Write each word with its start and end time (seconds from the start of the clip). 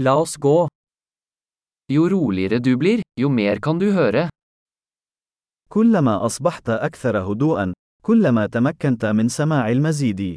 La 0.00 0.12
oss 0.14 0.36
gå. 0.36 0.68
Jo 1.90 2.08
roligere 2.08 2.58
du 2.62 2.76
blir, 2.78 3.00
jo 3.20 3.28
mer 3.28 3.58
kan 3.58 3.78
du 3.78 3.90
høre. 3.92 4.28
كلما 5.68 6.26
أصبحت 6.26 6.68
أكثر 6.68 7.18
هدوءا، 7.18 7.72
كلما 8.02 8.46
تمكنت 8.46 9.04
من 9.04 9.28
سماع 9.28 9.68
المزيد. 9.68 10.36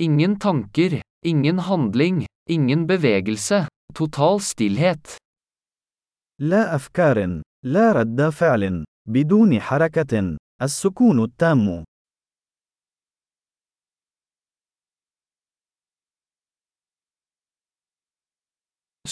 Ingen 0.00 0.38
tanker, 0.38 1.00
ingen 1.26 1.58
handling, 1.58 2.24
ingen 2.50 2.86
bevegelse, 2.86 3.66
total 3.94 4.40
stillhet. 4.40 5.16
لا 6.40 6.74
أفكار، 6.74 7.42
لا 7.64 7.92
رد 7.92 8.28
فعل، 8.28 8.84
بدون 9.08 9.60
حركة، 9.60 10.36
السكون 10.62 11.24
التام. 11.24 11.84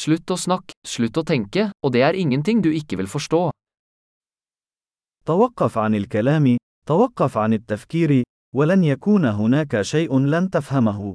Slutt 0.01 0.33
å 0.33 0.37
snakke, 0.41 0.73
slutt 0.87 1.19
å 1.21 1.23
tenke, 1.29 1.63
og 1.85 1.93
det 1.93 2.03
er 2.07 2.17
ingenting 2.17 2.63
du 2.65 2.71
ikke 2.73 2.97
vil 3.01 3.09
forstå. 3.11 3.51
توقف 5.27 5.79
عن 5.79 5.95
الكلام، 5.95 6.57
توقف 6.87 7.39
عن 7.39 7.53
التفكير، 7.53 8.23
ولن 8.57 8.85
يكون 8.85 9.25
هناك 9.25 9.83
شيء 9.83 10.19
لن 10.19 10.51
تفهمه. 10.51 11.15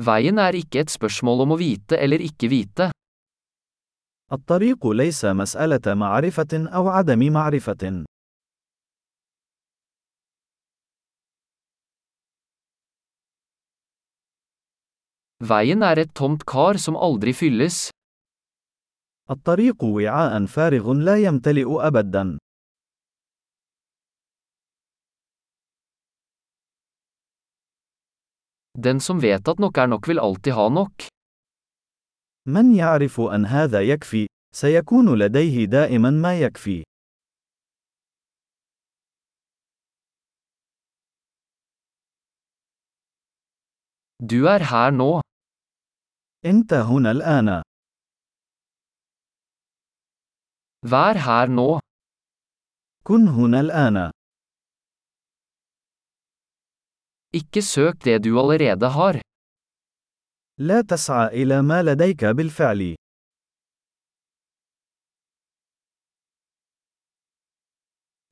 Veien 0.00 0.38
er 0.38 0.56
ikke 0.56 0.80
et 0.80 0.90
spørsmål 0.90 1.44
om 1.44 1.52
å 1.52 1.60
vite 1.60 2.00
eller 2.00 2.24
ikke 2.24 2.48
vite. 2.48 2.90
الطريق 4.32 4.86
ليس 4.86 5.24
مسألة 5.24 5.94
معرفة 5.94 6.52
أو 6.52 6.88
عدم 6.88 7.32
معرفة. 7.32 8.11
Veien 15.42 15.82
er 15.82 15.98
et 15.98 16.10
tomt 16.14 16.44
kar 16.46 16.78
som 16.78 16.94
aldri 16.94 17.32
fylles. 17.34 17.90
الطريق 19.30 19.84
وعاء 19.84 20.46
فارغ 20.46 20.92
لا 20.92 21.16
يمتلئ 21.16 21.66
أبدا. 21.66 22.38
Den 28.78 29.00
som 29.00 29.20
vet 29.20 29.48
at 29.48 29.58
nok 29.58 29.78
er 29.78 29.86
nok 29.86 30.08
vil 30.08 30.18
alltid 30.18 30.52
ha 30.52 30.68
nok. 30.68 31.06
من 32.46 32.74
يعرف 32.74 33.20
أن 33.20 33.46
هذا 33.46 33.80
يكفي، 33.80 34.26
سيكون 34.54 35.18
لديه 35.18 35.64
دائما 35.64 36.10
ما 36.10 36.40
يكفي. 36.40 36.82
Du 44.22 44.46
er 44.46 44.62
her 44.70 44.90
nå. 44.90 45.31
أنت 46.44 46.72
هنا 46.74 47.10
الآن. 47.10 47.62
Vær 50.86 51.14
her 51.14 51.48
nå. 51.48 51.80
كن 53.04 53.28
هنا 53.28 53.60
الآن. 53.60 54.10
Ikke 57.34 57.62
søk 57.62 58.04
det 58.04 58.24
du 58.24 58.38
allerede 58.40 58.88
har. 58.88 59.20
لا 60.58 60.80
تسعى 60.80 61.42
إلى 61.42 61.62
ما 61.62 61.82
لديك 61.82 62.24
بالفعل. 62.24 62.94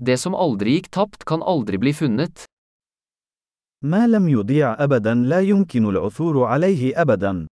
Det 0.02 0.17
som 0.19 0.34
aldri 0.34 0.78
gikk 0.78 0.91
tapt 0.91 1.24
kan 1.24 1.42
aldri 1.42 1.78
bli 1.78 1.92
funnet. 1.92 2.45
ما 3.84 4.07
لم 4.07 4.29
يضيع 4.29 4.84
أبدا 4.84 5.14
لا 5.14 5.40
يمكن 5.40 5.84
العثور 5.84 6.45
عليه 6.45 7.01
أبدا. 7.02 7.46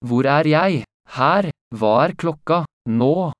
Hvor 0.00 0.24
er 0.24 0.46
jeg? 0.48 0.84
Her. 1.16 1.50
Hva 1.76 1.92
er 2.04 2.12
klokka? 2.16 2.64
Nå. 2.88 3.32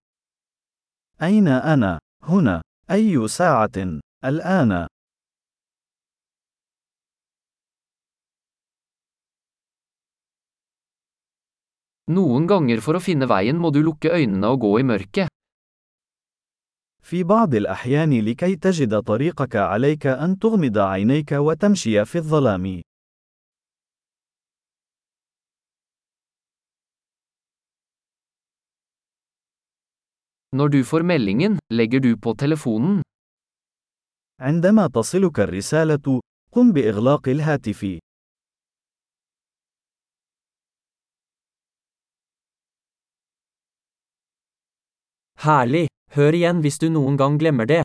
أين 1.23 1.49
أنا؟ 1.49 1.99
هنا. 2.23 2.63
أي 2.91 3.29
ساعة؟ 3.29 4.01
الآن. 4.25 4.87
Noen 12.11 12.47
ganger 12.47 12.81
for 12.83 12.99
å 12.99 13.01
finne 13.01 13.25
veien 13.31 13.57
må 13.57 13.71
du 13.71 13.81
lukke 13.87 14.11
øynene 14.13 14.53
og 14.53 14.61
gå 14.61 14.79
i 14.81 14.83
mørket. 14.83 15.29
في 17.03 17.25
بعض 17.25 17.55
الأحيان 17.55 18.21
لكي 18.21 18.57
تجد 18.57 19.03
طريقك 19.03 19.57
عليك 19.57 20.07
أن 20.07 20.39
تغمض 20.39 20.79
عينيك 20.79 21.33
وتمشي 21.33 22.05
في 22.05 22.19
الظلام. 22.19 22.83
Når 30.56 30.68
du 30.70 30.84
får 30.84 31.04
meldingen, 31.04 31.60
legger 31.72 32.00
du 32.00 32.18
på 32.18 32.34
telefonen. 32.34 33.02
عندما 34.40 34.88
تصلك 34.88 35.40
الرسالة، 35.40 36.22
قم 36.52 36.72
بإغلاق 36.74 37.30
الهاتف. 37.30 38.00
Herlig! 45.46 45.88
Hør 46.16 46.34
igjen 46.34 46.62
hvis 46.64 46.80
du 46.82 46.88
noen 46.90 47.18
gang 47.18 47.36
glemmer 47.40 47.68
det. 47.70 47.84